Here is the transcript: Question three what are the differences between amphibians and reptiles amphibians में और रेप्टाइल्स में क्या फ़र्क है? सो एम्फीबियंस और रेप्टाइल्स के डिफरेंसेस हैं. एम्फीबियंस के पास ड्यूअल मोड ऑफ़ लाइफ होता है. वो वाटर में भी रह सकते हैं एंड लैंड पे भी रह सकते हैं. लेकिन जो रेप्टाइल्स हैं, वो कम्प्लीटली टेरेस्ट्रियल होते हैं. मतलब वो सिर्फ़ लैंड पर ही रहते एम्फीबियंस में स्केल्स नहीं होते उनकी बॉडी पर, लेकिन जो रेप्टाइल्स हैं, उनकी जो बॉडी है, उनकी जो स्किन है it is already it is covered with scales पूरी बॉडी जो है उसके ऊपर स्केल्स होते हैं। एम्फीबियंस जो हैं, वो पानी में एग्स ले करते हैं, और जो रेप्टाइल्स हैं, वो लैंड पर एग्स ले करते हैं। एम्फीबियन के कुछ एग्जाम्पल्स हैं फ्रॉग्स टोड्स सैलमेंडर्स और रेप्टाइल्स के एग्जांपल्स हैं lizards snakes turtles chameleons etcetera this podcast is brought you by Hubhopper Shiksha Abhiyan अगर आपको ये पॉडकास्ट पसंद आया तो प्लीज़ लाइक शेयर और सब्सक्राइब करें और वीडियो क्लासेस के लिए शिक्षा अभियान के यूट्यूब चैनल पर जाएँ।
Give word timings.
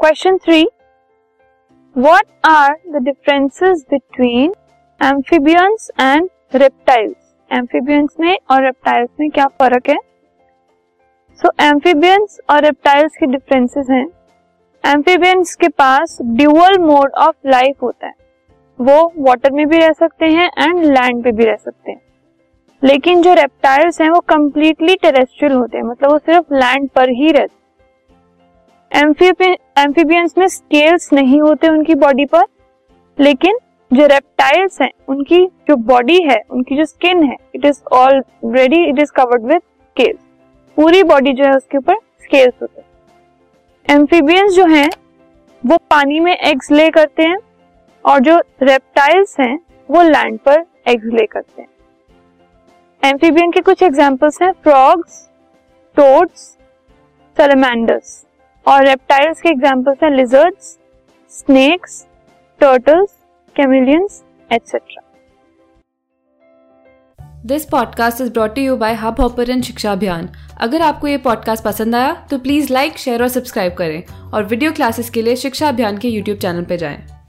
Question 0.00 0.36
three 0.36 0.68
what 1.98 2.22
are 2.44 2.76
the 2.88 2.96
differences 2.96 3.86
between 3.90 4.54
amphibians 5.02 5.90
and 6.00 6.28
reptiles 6.54 7.16
amphibians 7.52 8.16
में 8.20 8.38
और 8.50 8.64
रेप्टाइल्स 8.64 9.10
में 9.20 9.30
क्या 9.30 9.46
फ़र्क 9.46 9.88
है? 9.88 9.96
सो 11.34 11.50
एम्फीबियंस 11.60 12.40
और 12.50 12.64
रेप्टाइल्स 12.64 13.12
के 13.16 13.26
डिफरेंसेस 13.26 13.86
हैं. 13.90 14.06
एम्फीबियंस 14.84 15.54
के 15.54 15.68
पास 15.68 16.18
ड्यूअल 16.22 16.78
मोड 16.78 17.12
ऑफ़ 17.12 17.48
लाइफ 17.48 17.82
होता 17.82 18.06
है. 18.06 18.14
वो 18.80 19.12
वाटर 19.18 19.52
में 19.52 19.68
भी 19.68 19.78
रह 19.78 19.92
सकते 19.92 20.26
हैं 20.26 20.50
एंड 20.58 20.84
लैंड 20.84 21.24
पे 21.24 21.32
भी 21.32 21.44
रह 21.44 21.56
सकते 21.56 21.90
हैं. 21.90 22.00
लेकिन 22.84 23.22
जो 23.22 23.34
रेप्टाइल्स 23.34 24.00
हैं, 24.00 24.10
वो 24.10 24.20
कम्प्लीटली 24.20 24.96
टेरेस्ट्रियल 24.96 25.52
होते 25.52 25.78
हैं. 25.78 25.84
मतलब 25.84 26.10
वो 26.10 26.18
सिर्फ़ 26.18 26.54
लैंड 26.54 26.90
पर 26.90 27.10
ही 27.10 27.32
रहते 27.32 27.59
एम्फीबियंस 28.92 30.34
में 30.38 30.46
स्केल्स 30.48 31.12
नहीं 31.12 31.40
होते 31.40 31.68
उनकी 31.68 31.94
बॉडी 31.96 32.24
पर, 32.24 32.44
लेकिन 33.18 33.58
जो 33.90 34.06
रेप्टाइल्स 34.06 34.80
हैं, 34.82 34.90
उनकी 35.08 35.44
जो 35.68 35.76
बॉडी 35.76 36.20
है, 36.22 36.40
उनकी 36.50 36.76
जो 36.76 36.84
स्किन 36.84 37.22
है 37.22 37.36
it 37.54 37.64
is 37.64 37.80
already 37.92 38.84
it 38.88 38.98
is 38.98 39.12
covered 39.12 39.44
with 39.46 39.60
scales 39.60 40.18
पूरी 40.76 41.02
बॉडी 41.04 41.32
जो 41.32 41.44
है 41.44 41.56
उसके 41.56 41.78
ऊपर 41.78 41.96
स्केल्स 42.22 42.54
होते 42.62 42.80
हैं। 42.80 43.96
एम्फीबियंस 43.96 44.52
जो 44.52 44.66
हैं, 44.66 44.88
वो 45.62 45.76
पानी 45.90 46.20
में 46.20 46.32
एग्स 46.32 46.70
ले 46.70 46.88
करते 46.90 47.22
हैं, 47.22 47.38
और 48.04 48.20
जो 48.20 48.38
रेप्टाइल्स 48.62 49.36
हैं, 49.40 49.58
वो 49.88 50.02
लैंड 50.02 50.38
पर 50.38 50.64
एग्स 50.88 51.12
ले 51.12 51.26
करते 51.26 51.62
हैं। 51.62 51.68
एम्फीबियन 53.02 53.50
के 53.50 53.60
कुछ 53.60 53.82
एग्जाम्पल्स 53.82 54.42
हैं 54.42 54.52
फ्रॉग्स 54.62 55.26
टोड्स 55.96 56.40
सैलमेंडर्स 57.36 58.24
और 58.66 58.86
रेप्टाइल्स 58.86 59.40
के 59.40 59.48
एग्जांपल्स 59.48 59.98
हैं 60.02 60.10
lizards 60.10 60.78
snakes 61.28 62.06
turtles 62.60 63.10
chameleons 63.56 64.22
etcetera 64.52 65.02
this 67.46 67.64
podcast 67.64 68.20
is 68.20 68.32
brought 68.32 68.58
you 68.58 68.76
by 68.76 68.94
Hubhopper 69.20 69.60
Shiksha 69.60 69.92
Abhiyan 69.92 70.28
अगर 70.60 70.82
आपको 70.82 71.06
ये 71.06 71.16
पॉडकास्ट 71.18 71.64
पसंद 71.64 71.94
आया 71.94 72.26
तो 72.30 72.38
प्लीज़ 72.38 72.72
लाइक 72.72 72.98
शेयर 72.98 73.22
और 73.22 73.28
सब्सक्राइब 73.28 73.74
करें 73.74 74.30
और 74.30 74.44
वीडियो 74.44 74.72
क्लासेस 74.72 75.10
के 75.10 75.22
लिए 75.22 75.36
शिक्षा 75.36 75.68
अभियान 75.68 75.98
के 75.98 76.08
यूट्यूब 76.08 76.38
चैनल 76.38 76.64
पर 76.64 76.76
जाएँ। 76.76 77.19